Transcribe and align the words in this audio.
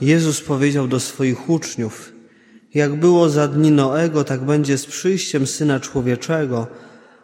Jezus 0.00 0.40
powiedział 0.40 0.88
do 0.88 1.00
swoich 1.00 1.50
uczniów: 1.50 2.12
Jak 2.74 2.94
było 2.94 3.28
za 3.28 3.48
dni 3.48 3.70
Noego, 3.70 4.24
tak 4.24 4.40
będzie 4.40 4.78
z 4.78 4.86
przyjściem 4.86 5.46
syna 5.46 5.80
człowieczego. 5.80 6.66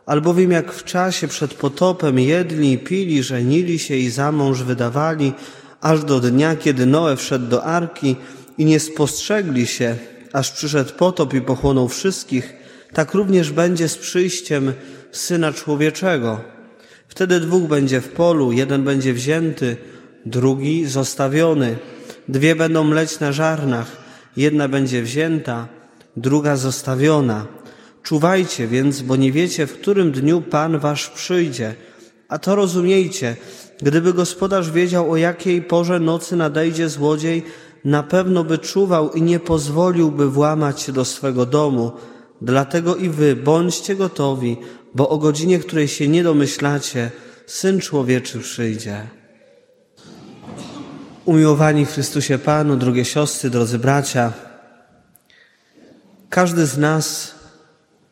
Albowiem 0.06 0.50
jak 0.50 0.72
w 0.72 0.84
czasie 0.84 1.28
przed 1.28 1.54
potopem 1.54 2.18
jedli 2.18 2.78
pili, 2.78 3.22
żenili 3.22 3.78
się 3.78 3.96
i 3.96 4.10
za 4.10 4.32
mąż 4.32 4.62
wydawali, 4.62 5.32
aż 5.80 6.04
do 6.04 6.20
dnia, 6.20 6.56
kiedy 6.56 6.86
Noe 6.86 7.16
wszedł 7.16 7.46
do 7.46 7.64
arki 7.64 8.16
i 8.58 8.64
nie 8.64 8.80
spostrzegli 8.80 9.66
się, 9.66 9.96
aż 10.32 10.50
przyszedł 10.50 10.92
potop 10.92 11.34
i 11.34 11.40
pochłonął 11.40 11.88
wszystkich, 11.88 12.54
tak 12.92 13.14
również 13.14 13.52
będzie 13.52 13.88
z 13.88 13.98
przyjściem 13.98 14.72
syna 15.12 15.52
człowieczego. 15.52 16.40
Wtedy 17.08 17.40
dwóch 17.40 17.62
będzie 17.62 18.00
w 18.00 18.08
polu, 18.08 18.52
jeden 18.52 18.84
będzie 18.84 19.12
wzięty, 19.12 19.76
drugi 20.26 20.86
zostawiony. 20.86 21.76
Dwie 22.28 22.56
będą 22.56 22.84
mleć 22.84 23.20
na 23.20 23.32
żarnach, 23.32 23.96
jedna 24.36 24.68
będzie 24.68 25.02
wzięta, 25.02 25.68
druga 26.16 26.56
zostawiona. 26.56 27.46
Czuwajcie 28.02 28.66
więc, 28.66 29.02
bo 29.02 29.16
nie 29.16 29.32
wiecie, 29.32 29.66
w 29.66 29.72
którym 29.72 30.12
dniu 30.12 30.40
Pan 30.40 30.78
wasz 30.78 31.08
przyjdzie. 31.08 31.74
A 32.28 32.38
to 32.38 32.54
rozumiejcie, 32.54 33.36
gdyby 33.82 34.12
gospodarz 34.12 34.70
wiedział, 34.70 35.10
o 35.10 35.16
jakiej 35.16 35.62
porze 35.62 36.00
nocy 36.00 36.36
nadejdzie 36.36 36.88
złodziej, 36.88 37.42
na 37.84 38.02
pewno 38.02 38.44
by 38.44 38.58
czuwał 38.58 39.12
i 39.12 39.22
nie 39.22 39.40
pozwoliłby 39.40 40.30
włamać 40.30 40.80
się 40.80 40.92
do 40.92 41.04
swego 41.04 41.46
domu. 41.46 41.92
Dlatego 42.40 42.96
i 42.96 43.08
wy 43.08 43.36
bądźcie 43.36 43.96
gotowi, 43.96 44.56
bo 44.94 45.08
o 45.08 45.18
godzinie, 45.18 45.58
której 45.58 45.88
się 45.88 46.08
nie 46.08 46.22
domyślacie, 46.22 47.10
Syn 47.46 47.80
Człowieczy 47.80 48.38
przyjdzie. 48.38 49.15
Umiłowani 51.26 51.86
w 51.86 51.92
Chrystusie 51.92 52.38
Panu, 52.38 52.76
drogie 52.76 53.04
siostry, 53.04 53.50
drodzy 53.50 53.78
bracia, 53.78 54.32
każdy 56.30 56.66
z 56.66 56.78
nas 56.78 57.34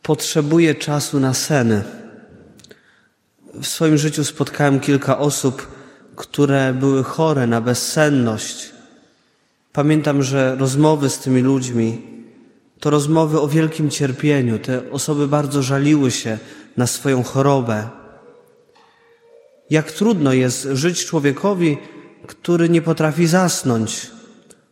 potrzebuje 0.02 0.74
czasu 0.74 1.20
na 1.20 1.34
sen. 1.34 1.82
W 3.54 3.66
swoim 3.66 3.98
życiu 3.98 4.24
spotkałem 4.24 4.80
kilka 4.80 5.18
osób, 5.18 5.68
które 6.16 6.74
były 6.74 7.04
chore 7.04 7.46
na 7.46 7.60
bezsenność. 7.60 8.70
Pamiętam, 9.72 10.22
że 10.22 10.56
rozmowy 10.56 11.10
z 11.10 11.18
tymi 11.18 11.40
ludźmi 11.40 12.02
to 12.80 12.90
rozmowy 12.90 13.40
o 13.40 13.48
wielkim 13.48 13.90
cierpieniu. 13.90 14.58
Te 14.58 14.90
osoby 14.90 15.28
bardzo 15.28 15.62
żaliły 15.62 16.10
się 16.10 16.38
na 16.76 16.86
swoją 16.86 17.22
chorobę. 17.22 17.88
Jak 19.70 19.92
trudno 19.92 20.32
jest 20.32 20.68
żyć 20.72 21.06
człowiekowi, 21.06 21.78
który 22.26 22.68
nie 22.68 22.82
potrafi 22.82 23.26
zasnąć, 23.26 24.10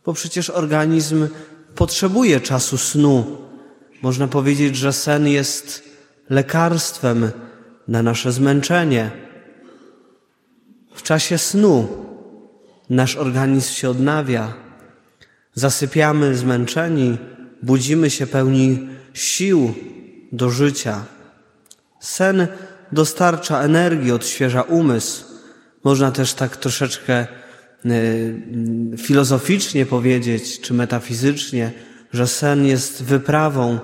bo 0.05 0.13
przecież 0.13 0.49
organizm 0.49 1.27
potrzebuje 1.75 2.41
czasu 2.41 2.77
snu. 2.77 3.37
Można 4.01 4.27
powiedzieć, 4.27 4.75
że 4.75 4.93
sen 4.93 5.27
jest 5.27 5.83
lekarstwem 6.29 7.31
na 7.87 8.03
nasze 8.03 8.31
zmęczenie. 8.31 9.11
W 10.95 11.03
czasie 11.03 11.37
snu 11.37 11.87
nasz 12.89 13.15
organizm 13.15 13.73
się 13.73 13.89
odnawia. 13.89 14.53
Zasypiamy 15.53 16.35
zmęczeni, 16.35 17.17
budzimy 17.63 18.09
się 18.09 18.27
pełni 18.27 18.87
sił 19.13 19.73
do 20.31 20.49
życia. 20.49 21.03
Sen 21.99 22.47
dostarcza 22.91 23.61
energii, 23.61 24.11
odświeża 24.11 24.61
umysł. 24.61 25.25
Można 25.83 26.11
też 26.11 26.33
tak 26.33 26.57
troszeczkę 26.57 27.27
filozoficznie 28.97 29.85
powiedzieć, 29.85 30.61
czy 30.61 30.73
metafizycznie, 30.73 31.71
że 32.13 32.27
sen 32.27 32.65
jest 32.65 33.03
wyprawą 33.03 33.79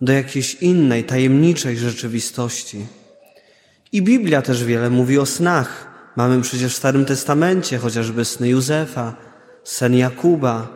do 0.00 0.12
jakiejś 0.12 0.54
innej, 0.54 1.04
tajemniczej 1.04 1.78
rzeczywistości. 1.78 2.86
I 3.92 4.02
Biblia 4.02 4.42
też 4.42 4.64
wiele 4.64 4.90
mówi 4.90 5.18
o 5.18 5.26
snach. 5.26 5.92
Mamy 6.16 6.42
przecież 6.42 6.74
w 6.74 6.76
Starym 6.76 7.04
Testamencie 7.04 7.78
chociażby 7.78 8.24
sny 8.24 8.48
Józefa, 8.48 9.14
sen 9.64 9.94
Jakuba, 9.94 10.68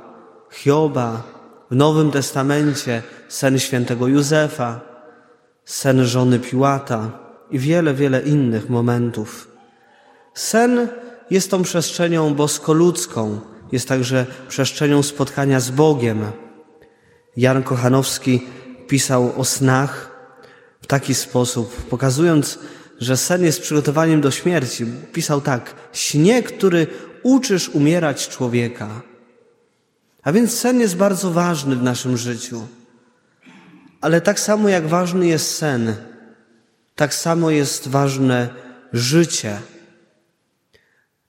Hioba, 0.52 1.22
w 1.70 1.76
Nowym 1.76 2.10
Testamencie 2.10 3.02
sen 3.28 3.58
świętego 3.58 4.08
Józefa, 4.08 4.80
sen 5.64 6.04
żony 6.04 6.38
Piłata 6.38 7.18
i 7.50 7.58
wiele, 7.58 7.94
wiele 7.94 8.20
innych 8.20 8.68
momentów. 8.70 9.48
Sen 10.34 10.88
jest 11.30 11.50
tą 11.50 11.62
przestrzenią 11.62 12.34
boskoludzką, 12.34 13.40
jest 13.72 13.88
także 13.88 14.26
przestrzenią 14.48 15.02
spotkania 15.02 15.60
z 15.60 15.70
Bogiem. 15.70 16.24
Jan 17.36 17.62
Kochanowski 17.62 18.42
pisał 18.88 19.32
o 19.36 19.44
snach 19.44 20.16
w 20.80 20.86
taki 20.86 21.14
sposób, 21.14 21.76
pokazując, 21.76 22.58
że 23.00 23.16
sen 23.16 23.42
jest 23.42 23.60
przygotowaniem 23.60 24.20
do 24.20 24.30
śmierci. 24.30 24.84
Pisał 25.12 25.40
tak: 25.40 25.74
śnie, 25.92 26.42
który 26.42 26.86
uczysz 27.22 27.68
umierać 27.68 28.28
człowieka. 28.28 28.88
A 30.22 30.32
więc 30.32 30.58
sen 30.58 30.80
jest 30.80 30.96
bardzo 30.96 31.30
ważny 31.30 31.76
w 31.76 31.82
naszym 31.82 32.16
życiu. 32.16 32.66
Ale 34.00 34.20
tak 34.20 34.40
samo 34.40 34.68
jak 34.68 34.88
ważny 34.88 35.26
jest 35.26 35.56
sen, 35.56 35.94
tak 36.94 37.14
samo 37.14 37.50
jest 37.50 37.88
ważne 37.88 38.48
życie. 38.92 39.58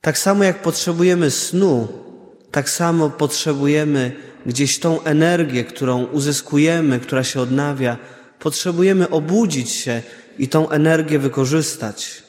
Tak 0.07 0.18
samo 0.18 0.44
jak 0.44 0.62
potrzebujemy 0.62 1.31
snu, 1.31 1.88
tak 2.51 2.69
samo 2.69 3.09
potrzebujemy 3.09 4.12
gdzieś 4.45 4.79
tą 4.79 5.03
energię, 5.03 5.63
którą 5.63 6.06
uzyskujemy, 6.06 7.00
która 7.00 7.23
się 7.23 7.41
odnawia, 7.41 7.97
potrzebujemy 8.40 9.09
obudzić 9.09 9.69
się 9.69 10.01
i 10.40 10.47
tą 10.47 10.69
energię 10.69 11.19
wykorzystać. 11.19 12.23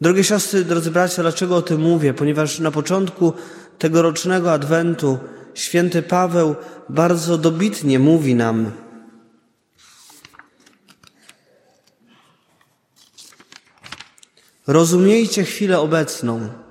Drogie 0.00 0.24
siostry, 0.24 0.64
drodzy 0.64 0.90
bracia, 0.90 1.22
dlaczego 1.22 1.56
o 1.56 1.62
tym 1.62 1.80
mówię? 1.80 2.14
Ponieważ 2.14 2.58
na 2.58 2.70
początku 2.70 3.32
tegorocznego 3.78 4.52
Adwentu 4.52 5.18
święty 5.54 6.02
Paweł 6.02 6.54
bardzo 6.88 7.38
dobitnie 7.38 7.98
mówi 7.98 8.34
nam, 8.34 8.72
Rozumiejcie 14.66 15.44
chwilę 15.44 15.80
obecną. 15.80 16.62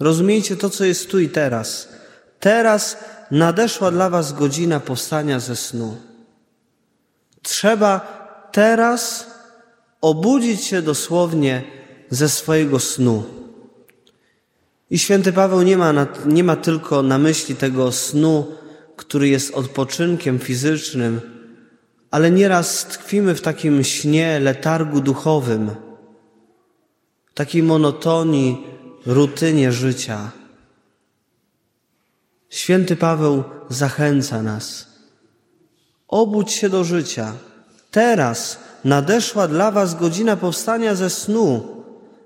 Rozumiejcie 0.00 0.56
to, 0.56 0.70
co 0.70 0.84
jest 0.84 1.10
tu 1.10 1.18
i 1.18 1.28
teraz. 1.28 1.88
Teraz 2.40 2.96
nadeszła 3.30 3.90
dla 3.90 4.10
Was 4.10 4.32
godzina 4.32 4.80
powstania 4.80 5.40
ze 5.40 5.56
snu. 5.56 5.96
Trzeba 7.42 8.00
teraz 8.52 9.30
obudzić 10.00 10.64
się 10.64 10.82
dosłownie 10.82 11.62
ze 12.10 12.28
swojego 12.28 12.78
snu. 12.78 13.24
I 14.90 14.98
święty 14.98 15.32
Paweł 15.32 15.62
nie 15.62 15.76
ma, 15.76 15.92
na, 15.92 16.06
nie 16.26 16.44
ma 16.44 16.56
tylko 16.56 17.02
na 17.02 17.18
myśli 17.18 17.56
tego 17.56 17.92
snu, 17.92 18.46
który 18.96 19.28
jest 19.28 19.54
odpoczynkiem 19.54 20.38
fizycznym, 20.38 21.20
ale 22.10 22.30
nieraz 22.30 22.84
tkwimy 22.84 23.34
w 23.34 23.40
takim 23.40 23.84
śnie, 23.84 24.40
letargu 24.40 25.00
duchowym, 25.00 25.70
takiej 27.34 27.62
monotonii, 27.62 28.75
rutynie 29.06 29.72
życia. 29.72 30.30
Święty 32.50 32.96
Paweł 32.96 33.44
zachęca 33.68 34.42
nas. 34.42 34.86
Obudź 36.08 36.52
się 36.52 36.68
do 36.68 36.84
życia. 36.84 37.32
Teraz 37.90 38.58
nadeszła 38.84 39.48
dla 39.48 39.70
Was 39.70 39.94
godzina 39.94 40.36
powstania 40.36 40.94
ze 40.94 41.10
snu. 41.10 41.76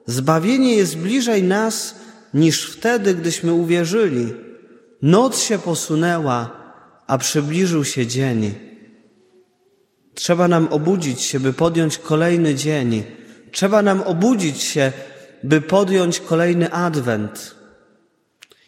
Zbawienie 0.06 0.74
jest 0.74 0.96
bliżej 0.96 1.42
nas 1.42 1.94
niż 2.34 2.70
wtedy, 2.70 3.14
gdyśmy 3.14 3.52
uwierzyli. 3.52 4.34
Noc 5.02 5.41
się 5.41 5.58
posunęła, 5.58 6.50
a 7.06 7.18
przybliżył 7.18 7.84
się 7.84 8.06
dzień. 8.06 8.54
Trzeba 10.15 10.48
nam 10.48 10.68
obudzić 10.71 11.21
się, 11.21 11.41
by 11.41 11.53
podjąć 11.53 11.98
kolejny 11.98 12.54
dzień. 12.54 13.03
Trzeba 13.53 13.82
nam 13.82 14.03
obudzić 14.03 14.62
się, 14.62 14.92
by 15.42 15.60
podjąć 15.60 16.21
kolejny 16.21 16.72
adwent. 16.72 17.54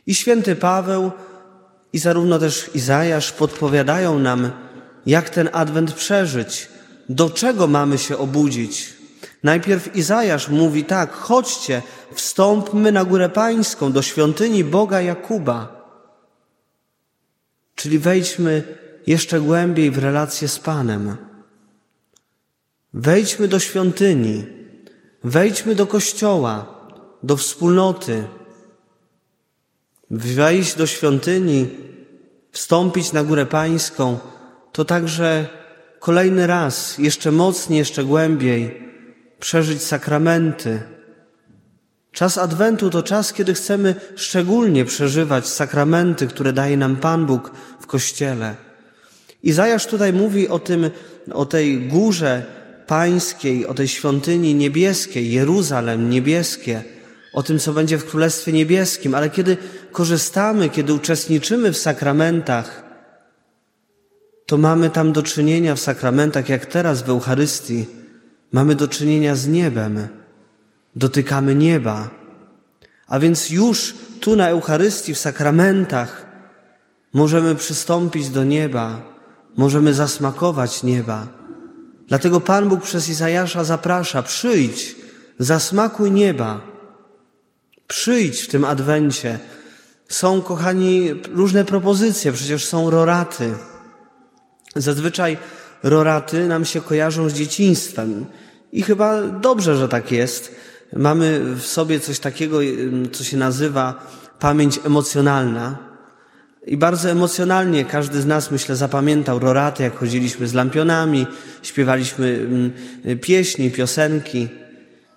I 0.06 0.14
święty 0.14 0.56
Paweł, 0.56 1.10
i 1.92 1.98
zarówno 1.98 2.38
też 2.38 2.70
Izajasz 2.74 3.32
podpowiadają 3.32 4.18
nam, 4.18 4.50
jak 5.06 5.30
ten 5.30 5.48
adwent 5.52 5.92
przeżyć, 5.92 6.68
do 7.08 7.30
czego 7.30 7.66
mamy 7.66 7.98
się 7.98 8.18
obudzić. 8.18 8.94
Najpierw 9.42 9.96
Izajasz 9.96 10.48
mówi 10.48 10.84
tak: 10.84 11.12
chodźcie, 11.12 11.82
wstąpmy 12.14 12.92
na 12.92 13.04
górę 13.04 13.28
pańską, 13.28 13.92
do 13.92 14.02
świątyni 14.02 14.64
Boga 14.64 15.00
Jakuba. 15.00 15.82
Czyli 17.74 17.98
wejdźmy 17.98 18.62
jeszcze 19.06 19.40
głębiej 19.40 19.90
w 19.90 19.98
relację 19.98 20.48
z 20.48 20.58
Panem. 20.58 21.16
Wejdźmy 22.94 23.48
do 23.48 23.58
świątyni, 23.58 24.46
wejdźmy 25.24 25.74
do 25.74 25.86
kościoła, 25.86 26.66
do 27.22 27.36
wspólnoty. 27.36 28.24
wejść 30.10 30.76
do 30.76 30.86
świątyni, 30.86 31.68
wstąpić 32.50 33.12
na 33.12 33.24
górę 33.24 33.46
pańską, 33.46 34.18
to 34.72 34.84
także 34.84 35.46
kolejny 35.98 36.46
raz, 36.46 36.98
jeszcze 36.98 37.30
mocniej, 37.32 37.78
jeszcze 37.78 38.04
głębiej 38.04 38.92
przeżyć 39.40 39.82
sakramenty. 39.82 40.82
Czas 42.12 42.38
Adwentu 42.38 42.90
to 42.90 43.02
czas, 43.02 43.32
kiedy 43.32 43.54
chcemy 43.54 43.94
szczególnie 44.16 44.84
przeżywać 44.84 45.48
sakramenty, 45.48 46.26
które 46.26 46.52
daje 46.52 46.76
nam 46.76 46.96
Pan 46.96 47.26
Bóg 47.26 47.50
w 47.80 47.86
Kościele. 47.86 48.54
Izajasz 49.42 49.86
tutaj 49.86 50.12
mówi 50.12 50.48
o 50.48 50.58
tym, 50.58 50.90
o 51.32 51.46
tej 51.46 51.88
górze 51.88 52.46
pańskiej, 52.86 53.66
o 53.66 53.74
tej 53.74 53.88
świątyni 53.88 54.54
niebieskiej, 54.54 55.32
Jeruzalem 55.32 56.10
niebieskie, 56.10 56.84
o 57.32 57.42
tym, 57.42 57.58
co 57.58 57.72
będzie 57.72 57.98
w 57.98 58.06
Królestwie 58.06 58.52
Niebieskim, 58.52 59.14
ale 59.14 59.30
kiedy 59.30 59.56
korzystamy, 59.92 60.68
kiedy 60.68 60.94
uczestniczymy 60.94 61.72
w 61.72 61.78
sakramentach, 61.78 62.82
to 64.46 64.58
mamy 64.58 64.90
tam 64.90 65.12
do 65.12 65.22
czynienia 65.22 65.74
w 65.74 65.80
sakramentach, 65.80 66.48
jak 66.48 66.66
teraz 66.66 67.02
w 67.02 67.08
Eucharystii, 67.08 67.86
mamy 68.52 68.74
do 68.74 68.88
czynienia 68.88 69.34
z 69.36 69.48
niebem, 69.48 70.08
dotykamy 70.96 71.54
nieba. 71.54 72.10
A 73.06 73.18
więc 73.18 73.50
już 73.50 73.94
tu 74.20 74.36
na 74.36 74.48
Eucharystii, 74.48 75.14
w 75.14 75.18
sakramentach, 75.18 76.26
możemy 77.12 77.54
przystąpić 77.54 78.28
do 78.28 78.44
nieba, 78.44 79.02
możemy 79.56 79.94
zasmakować 79.94 80.82
nieba. 80.82 81.41
Dlatego 82.12 82.40
Pan 82.40 82.68
Bóg 82.68 82.82
przez 82.82 83.08
Izajasza 83.08 83.64
zaprasza: 83.64 84.22
przyjdź, 84.22 84.96
zasmakuj 85.38 86.10
nieba. 86.10 86.60
Przyjdź 87.88 88.40
w 88.40 88.48
tym 88.48 88.64
adwencie. 88.64 89.38
Są, 90.08 90.42
kochani, 90.42 91.10
różne 91.34 91.64
propozycje, 91.64 92.32
przecież 92.32 92.64
są 92.64 92.90
roraty. 92.90 93.54
Zazwyczaj 94.76 95.38
roraty 95.82 96.48
nam 96.48 96.64
się 96.64 96.80
kojarzą 96.80 97.28
z 97.28 97.34
dzieciństwem. 97.34 98.26
I 98.72 98.82
chyba 98.82 99.22
dobrze, 99.22 99.76
że 99.76 99.88
tak 99.88 100.12
jest. 100.12 100.54
Mamy 100.96 101.40
w 101.54 101.62
sobie 101.66 102.00
coś 102.00 102.18
takiego, 102.18 102.58
co 103.12 103.24
się 103.24 103.36
nazywa 103.36 104.06
pamięć 104.38 104.80
emocjonalna. 104.84 105.91
I 106.66 106.76
bardzo 106.76 107.10
emocjonalnie 107.10 107.84
każdy 107.84 108.20
z 108.20 108.26
nas, 108.26 108.50
myślę, 108.50 108.76
zapamiętał 108.76 109.38
roraty, 109.38 109.82
jak 109.82 109.98
chodziliśmy 109.98 110.46
z 110.48 110.54
lampionami, 110.54 111.26
śpiewaliśmy 111.62 112.46
pieśni, 113.20 113.70
piosenki. 113.70 114.48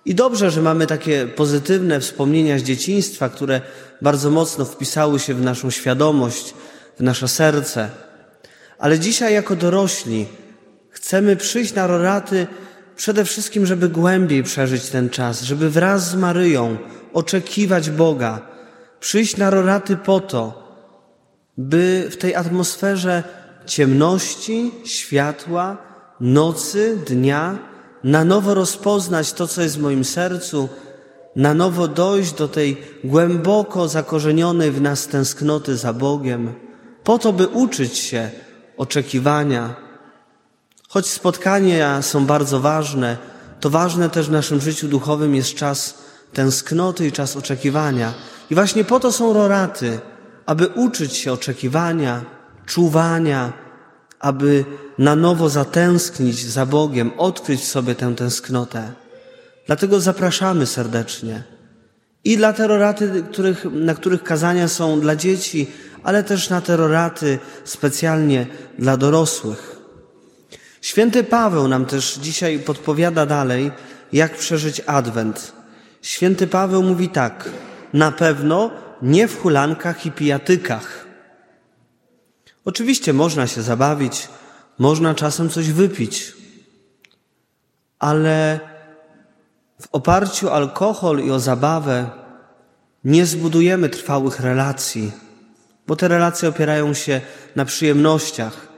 I 0.04 0.14
dobrze, 0.14 0.50
że 0.50 0.62
mamy 0.62 0.86
takie 0.86 1.26
pozytywne 1.26 2.00
wspomnienia 2.00 2.58
z 2.58 2.62
dzieciństwa, 2.62 3.28
które 3.28 3.60
bardzo 4.02 4.30
mocno 4.30 4.64
wpisały 4.64 5.18
się 5.18 5.34
w 5.34 5.42
naszą 5.42 5.70
świadomość, 5.70 6.54
w 6.98 7.02
nasze 7.02 7.28
serce. 7.28 7.90
Ale 8.78 8.98
dzisiaj, 8.98 9.34
jako 9.34 9.56
dorośli, 9.56 10.26
chcemy 10.90 11.36
przyjść 11.36 11.74
na 11.74 11.86
roraty 11.86 12.46
przede 12.96 13.24
wszystkim, 13.24 13.66
żeby 13.66 13.88
głębiej 13.88 14.42
przeżyć 14.42 14.88
ten 14.88 15.10
czas, 15.10 15.42
żeby 15.42 15.70
wraz 15.70 16.10
z 16.10 16.14
Maryją 16.14 16.76
oczekiwać 17.12 17.90
Boga, 17.90 18.40
przyjść 19.00 19.36
na 19.36 19.50
roraty 19.50 19.96
po 19.96 20.20
to, 20.20 20.65
by 21.58 22.08
w 22.10 22.16
tej 22.16 22.34
atmosferze 22.34 23.22
ciemności, 23.66 24.72
światła, 24.84 25.76
nocy, 26.20 26.98
dnia, 27.06 27.58
na 28.04 28.24
nowo 28.24 28.54
rozpoznać 28.54 29.32
to, 29.32 29.48
co 29.48 29.62
jest 29.62 29.78
w 29.78 29.82
moim 29.82 30.04
sercu, 30.04 30.68
na 31.36 31.54
nowo 31.54 31.88
dojść 31.88 32.32
do 32.32 32.48
tej 32.48 32.82
głęboko 33.04 33.88
zakorzenionej 33.88 34.70
w 34.70 34.80
nas 34.80 35.06
tęsknoty 35.06 35.76
za 35.76 35.92
Bogiem, 35.92 36.54
po 37.04 37.18
to, 37.18 37.32
by 37.32 37.48
uczyć 37.48 37.98
się 37.98 38.30
oczekiwania. 38.76 39.74
Choć 40.88 41.06
spotkania 41.06 42.02
są 42.02 42.26
bardzo 42.26 42.60
ważne, 42.60 43.16
to 43.60 43.70
ważne 43.70 44.10
też 44.10 44.28
w 44.28 44.32
naszym 44.32 44.60
życiu 44.60 44.88
duchowym 44.88 45.34
jest 45.34 45.54
czas 45.54 45.98
tęsknoty 46.32 47.06
i 47.06 47.12
czas 47.12 47.36
oczekiwania. 47.36 48.14
I 48.50 48.54
właśnie 48.54 48.84
po 48.84 49.00
to 49.00 49.12
są 49.12 49.32
roraty, 49.32 50.00
aby 50.46 50.66
uczyć 50.66 51.16
się 51.16 51.32
oczekiwania, 51.32 52.24
czuwania, 52.66 53.52
aby 54.20 54.64
na 54.98 55.16
nowo 55.16 55.48
zatęsknić 55.48 56.46
za 56.46 56.66
Bogiem, 56.66 57.10
odkryć 57.18 57.60
w 57.60 57.68
sobie 57.68 57.94
tę 57.94 58.14
tęsknotę. 58.14 58.92
Dlatego 59.66 60.00
zapraszamy 60.00 60.66
serdecznie. 60.66 61.42
I 62.24 62.36
dla 62.36 62.52
terroraty, 62.52 63.24
których, 63.32 63.64
na 63.72 63.94
których 63.94 64.22
kazania 64.22 64.68
są 64.68 65.00
dla 65.00 65.16
dzieci, 65.16 65.70
ale 66.02 66.24
też 66.24 66.50
na 66.50 66.60
terroraty 66.60 67.38
specjalnie 67.64 68.46
dla 68.78 68.96
dorosłych. 68.96 69.76
Święty 70.80 71.24
Paweł 71.24 71.68
nam 71.68 71.86
też 71.86 72.18
dzisiaj 72.22 72.58
podpowiada 72.58 73.26
dalej, 73.26 73.70
jak 74.12 74.36
przeżyć 74.36 74.82
Adwent. 74.86 75.52
Święty 76.02 76.46
Paweł 76.46 76.82
mówi 76.82 77.08
tak: 77.08 77.48
Na 77.92 78.12
pewno 78.12 78.70
nie 79.02 79.28
w 79.28 79.40
hulankach 79.40 80.06
i 80.06 80.12
pijatykach. 80.12 81.06
Oczywiście 82.64 83.12
można 83.12 83.46
się 83.46 83.62
zabawić, 83.62 84.28
można 84.78 85.14
czasem 85.14 85.48
coś 85.48 85.70
wypić, 85.70 86.32
ale 87.98 88.60
w 89.80 89.88
oparciu 89.92 90.48
o 90.48 90.52
alkohol 90.52 91.24
i 91.24 91.30
o 91.30 91.40
zabawę 91.40 92.10
nie 93.04 93.26
zbudujemy 93.26 93.88
trwałych 93.88 94.40
relacji, 94.40 95.12
bo 95.86 95.96
te 95.96 96.08
relacje 96.08 96.48
opierają 96.48 96.94
się 96.94 97.20
na 97.56 97.64
przyjemnościach, 97.64 98.68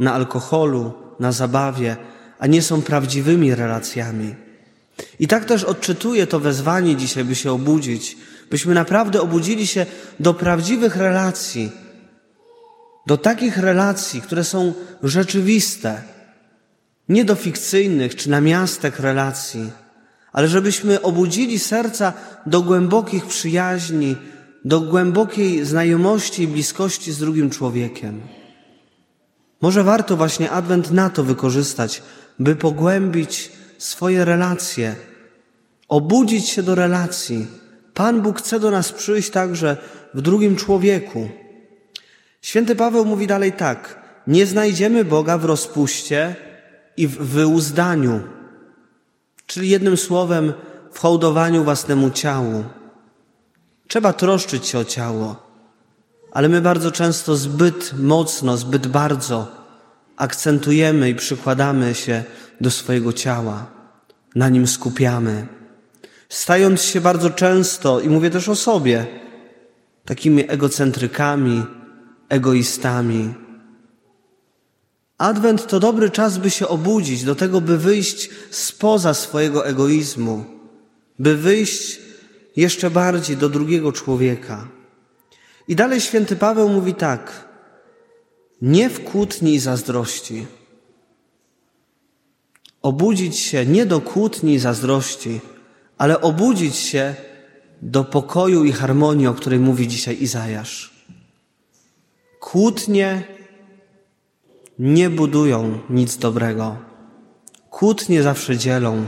na 0.00 0.14
alkoholu, 0.14 0.92
na 1.20 1.32
zabawie, 1.32 1.96
a 2.38 2.46
nie 2.46 2.62
są 2.62 2.82
prawdziwymi 2.82 3.54
relacjami. 3.54 4.34
I 5.18 5.28
tak 5.28 5.44
też 5.44 5.64
odczytuję 5.64 6.26
to 6.26 6.40
wezwanie 6.40 6.96
dzisiaj, 6.96 7.24
by 7.24 7.34
się 7.34 7.52
obudzić, 7.52 8.16
byśmy 8.50 8.74
naprawdę 8.74 9.20
obudzili 9.20 9.66
się 9.66 9.86
do 10.20 10.34
prawdziwych 10.34 10.96
relacji, 10.96 11.72
do 13.06 13.16
takich 13.16 13.58
relacji, 13.58 14.20
które 14.20 14.44
są 14.44 14.74
rzeczywiste, 15.02 16.02
nie 17.08 17.24
do 17.24 17.34
fikcyjnych 17.34 18.16
czy 18.16 18.30
namiastek 18.30 19.00
relacji, 19.00 19.70
ale 20.32 20.48
żebyśmy 20.48 21.02
obudzili 21.02 21.58
serca 21.58 22.12
do 22.46 22.62
głębokich 22.62 23.26
przyjaźni, 23.26 24.16
do 24.64 24.80
głębokiej 24.80 25.64
znajomości 25.64 26.42
i 26.42 26.48
bliskości 26.48 27.12
z 27.12 27.18
drugim 27.18 27.50
człowiekiem. 27.50 28.20
Może 29.60 29.84
warto 29.84 30.16
właśnie 30.16 30.50
Adwent 30.50 30.90
na 30.90 31.10
to 31.10 31.24
wykorzystać, 31.24 32.02
by 32.38 32.56
pogłębić 32.56 33.52
swoje 33.78 34.24
relacje, 34.24 34.96
obudzić 35.88 36.48
się 36.48 36.62
do 36.62 36.74
relacji. 36.74 37.46
Pan 37.94 38.22
Bóg 38.22 38.38
chce 38.38 38.60
do 38.60 38.70
nas 38.70 38.92
przyjść 38.92 39.30
także 39.30 39.76
w 40.14 40.20
drugim 40.20 40.56
człowieku. 40.56 41.28
Święty 42.42 42.76
Paweł 42.76 43.04
mówi 43.04 43.26
dalej 43.26 43.52
tak: 43.52 43.98
Nie 44.26 44.46
znajdziemy 44.46 45.04
Boga 45.04 45.38
w 45.38 45.44
rozpuście 45.44 46.36
i 46.96 47.06
w 47.06 47.18
wyuzdaniu, 47.18 48.20
czyli 49.46 49.68
jednym 49.68 49.96
słowem 49.96 50.52
w 50.92 50.98
hołdowaniu 50.98 51.64
własnemu 51.64 52.10
ciału. 52.10 52.64
Trzeba 53.88 54.12
troszczyć 54.12 54.66
się 54.66 54.78
o 54.78 54.84
ciało, 54.84 55.36
ale 56.32 56.48
my 56.48 56.60
bardzo 56.60 56.90
często 56.90 57.36
zbyt 57.36 57.92
mocno, 57.98 58.56
zbyt 58.56 58.86
bardzo 58.86 59.64
akcentujemy 60.16 61.10
i 61.10 61.14
przykładamy 61.14 61.94
się 61.94 62.24
do 62.60 62.70
swojego 62.70 63.12
ciała, 63.12 63.66
na 64.34 64.48
nim 64.48 64.66
skupiamy. 64.66 65.46
Stając 66.34 66.82
się 66.82 67.00
bardzo 67.00 67.30
często, 67.30 68.00
i 68.00 68.08
mówię 68.08 68.30
też 68.30 68.48
o 68.48 68.56
sobie, 68.56 69.06
takimi 70.04 70.50
egocentrykami, 70.50 71.62
egoistami. 72.28 73.34
Adwent 75.18 75.66
to 75.66 75.80
dobry 75.80 76.10
czas, 76.10 76.38
by 76.38 76.50
się 76.50 76.68
obudzić, 76.68 77.24
do 77.24 77.34
tego, 77.34 77.60
by 77.60 77.78
wyjść 77.78 78.30
spoza 78.50 79.14
swojego 79.14 79.66
egoizmu, 79.66 80.44
by 81.18 81.36
wyjść 81.36 82.00
jeszcze 82.56 82.90
bardziej 82.90 83.36
do 83.36 83.48
drugiego 83.48 83.92
człowieka. 83.92 84.68
I 85.68 85.76
dalej 85.76 86.00
święty 86.00 86.36
Paweł 86.36 86.68
mówi 86.68 86.94
tak: 86.94 87.48
nie 88.62 88.90
w 88.90 89.04
kłótni 89.04 89.54
i 89.54 89.58
zazdrości. 89.58 90.46
Obudzić 92.82 93.38
się 93.38 93.66
nie 93.66 93.86
do 93.86 94.00
kłótni 94.00 94.54
i 94.54 94.58
zazdrości, 94.58 95.40
ale 96.04 96.20
obudzić 96.20 96.76
się 96.76 97.14
do 97.82 98.04
pokoju 98.04 98.64
i 98.64 98.72
harmonii, 98.72 99.26
o 99.26 99.34
której 99.34 99.58
mówi 99.58 99.88
dzisiaj 99.88 100.22
Izajasz. 100.22 100.92
Kłótnie 102.40 103.22
nie 104.78 105.10
budują 105.10 105.78
nic 105.90 106.16
dobrego. 106.16 106.76
Kłótnie 107.70 108.22
zawsze 108.22 108.56
dzielą. 108.56 109.06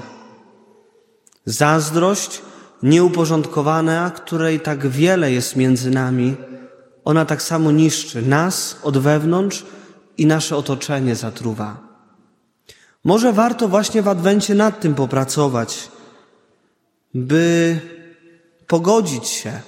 Zazdrość 1.44 2.42
nieuporządkowana, 2.82 4.10
której 4.10 4.60
tak 4.60 4.86
wiele 4.86 5.32
jest 5.32 5.56
między 5.56 5.90
nami, 5.90 6.36
ona 7.04 7.24
tak 7.24 7.42
samo 7.42 7.72
niszczy 7.72 8.22
nas 8.22 8.76
od 8.82 8.98
wewnątrz 8.98 9.66
i 10.18 10.26
nasze 10.26 10.56
otoczenie 10.56 11.14
zatruwa. 11.16 11.76
Może 13.04 13.32
warto 13.32 13.68
właśnie 13.68 14.02
w 14.02 14.08
Adwencie 14.08 14.54
nad 14.54 14.80
tym 14.80 14.94
popracować, 14.94 15.95
by 17.16 17.80
pogodzić 18.66 19.28
się 19.28 19.60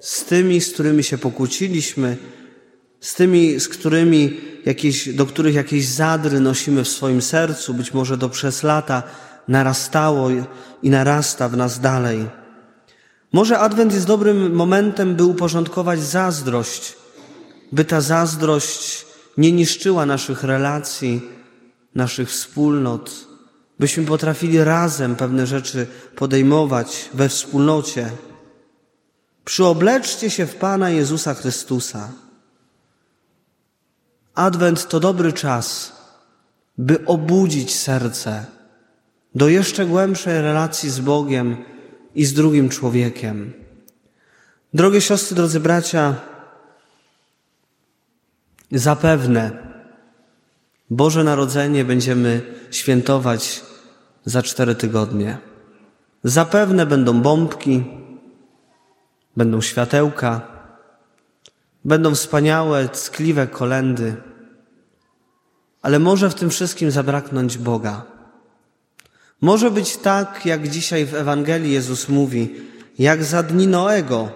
z 0.00 0.24
tymi, 0.24 0.60
z 0.60 0.72
którymi 0.72 1.04
się 1.04 1.18
pokłóciliśmy, 1.18 2.16
z 3.00 3.14
tymi, 3.14 3.60
z 3.60 3.68
którymi 3.68 4.40
jakieś, 4.64 5.08
do 5.08 5.26
których 5.26 5.54
jakieś 5.54 5.86
zadry 5.86 6.40
nosimy 6.40 6.84
w 6.84 6.88
swoim 6.88 7.22
sercu, 7.22 7.74
być 7.74 7.94
może 7.94 8.18
to 8.18 8.28
przez 8.28 8.62
lata 8.62 9.02
narastało 9.48 10.28
i 10.82 10.90
narasta 10.90 11.48
w 11.48 11.56
nas 11.56 11.80
dalej. 11.80 12.26
Może 13.32 13.58
Adwent 13.58 13.92
jest 13.92 14.06
dobrym 14.06 14.54
momentem, 14.54 15.14
by 15.16 15.24
uporządkować 15.24 16.02
zazdrość, 16.02 16.96
by 17.72 17.84
ta 17.84 18.00
zazdrość 18.00 19.06
nie 19.38 19.52
niszczyła 19.52 20.06
naszych 20.06 20.42
relacji, 20.42 21.22
naszych 21.94 22.28
wspólnot, 22.28 23.33
byśmy 23.78 24.04
potrafili 24.04 24.64
razem 24.64 25.16
pewne 25.16 25.46
rzeczy 25.46 25.86
podejmować 26.16 27.10
we 27.14 27.28
wspólnocie. 27.28 28.10
Przyobleczcie 29.44 30.30
się 30.30 30.46
w 30.46 30.54
Pana 30.54 30.90
Jezusa 30.90 31.34
Chrystusa. 31.34 32.12
Adwent 34.34 34.88
to 34.88 35.00
dobry 35.00 35.32
czas, 35.32 35.92
by 36.78 37.06
obudzić 37.06 37.74
serce 37.74 38.46
do 39.34 39.48
jeszcze 39.48 39.86
głębszej 39.86 40.42
relacji 40.42 40.90
z 40.90 41.00
Bogiem 41.00 41.64
i 42.14 42.24
z 42.24 42.32
drugim 42.32 42.68
człowiekiem. 42.68 43.52
Drogie 44.74 45.00
siostry, 45.00 45.36
drodzy 45.36 45.60
bracia, 45.60 46.14
zapewne 48.72 49.73
Boże 50.90 51.24
Narodzenie 51.24 51.84
będziemy 51.84 52.42
świętować 52.70 53.62
za 54.24 54.42
cztery 54.42 54.74
tygodnie. 54.74 55.38
Zapewne 56.24 56.86
będą 56.86 57.22
bombki, 57.22 57.84
będą 59.36 59.60
światełka, 59.60 60.40
będą 61.84 62.14
wspaniałe, 62.14 62.88
ckliwe 62.88 63.46
kolendy, 63.46 64.16
ale 65.82 65.98
może 65.98 66.30
w 66.30 66.34
tym 66.34 66.50
wszystkim 66.50 66.90
zabraknąć 66.90 67.58
Boga. 67.58 68.04
Może 69.40 69.70
być 69.70 69.96
tak, 69.96 70.46
jak 70.46 70.68
dzisiaj 70.68 71.06
w 71.06 71.14
Ewangelii 71.14 71.72
Jezus 71.72 72.08
mówi, 72.08 72.54
jak 72.98 73.24
za 73.24 73.42
dni 73.42 73.66
Noego. 73.66 74.28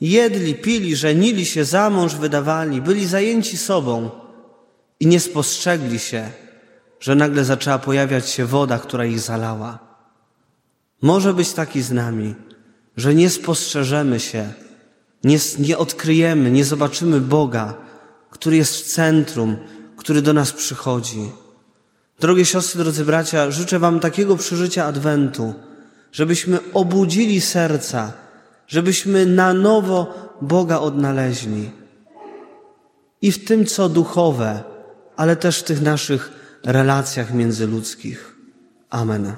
Jedli, 0.00 0.54
pili, 0.54 0.96
żenili 0.96 1.46
się, 1.46 1.64
za 1.64 1.90
mąż 1.90 2.14
wydawali, 2.14 2.82
byli 2.82 3.06
zajęci 3.06 3.56
sobą 3.56 4.10
i 5.00 5.06
nie 5.06 5.20
spostrzegli 5.20 5.98
się, 5.98 6.30
że 7.00 7.14
nagle 7.14 7.44
zaczęła 7.44 7.78
pojawiać 7.78 8.30
się 8.30 8.46
woda, 8.46 8.78
która 8.78 9.04
ich 9.04 9.20
zalała. 9.20 9.78
Może 11.02 11.34
być 11.34 11.52
taki 11.52 11.82
z 11.82 11.92
nami, 11.92 12.34
że 12.96 13.14
nie 13.14 13.30
spostrzeżemy 13.30 14.20
się, 14.20 14.52
nie, 15.24 15.38
nie 15.58 15.78
odkryjemy, 15.78 16.50
nie 16.50 16.64
zobaczymy 16.64 17.20
Boga, 17.20 17.74
który 18.30 18.56
jest 18.56 18.76
w 18.76 18.82
centrum, 18.82 19.56
który 19.96 20.22
do 20.22 20.32
nas 20.32 20.52
przychodzi. 20.52 21.30
Drogie 22.20 22.44
siostry, 22.44 22.82
drodzy 22.82 23.04
bracia, 23.04 23.50
życzę 23.50 23.78
Wam 23.78 24.00
takiego 24.00 24.36
przeżycia 24.36 24.84
Adwentu, 24.84 25.54
żebyśmy 26.12 26.58
obudzili 26.74 27.40
serca, 27.40 28.12
żebyśmy 28.66 29.26
na 29.26 29.54
nowo 29.54 30.14
Boga 30.42 30.78
odnaleźli. 30.78 31.70
I 33.22 33.32
w 33.32 33.44
tym, 33.44 33.66
co 33.66 33.88
duchowe, 33.88 34.62
ale 35.18 35.36
też 35.36 35.58
w 35.58 35.64
tych 35.64 35.80
naszych 35.80 36.30
relacjach 36.64 37.34
międzyludzkich. 37.34 38.36
Amen. 38.90 39.32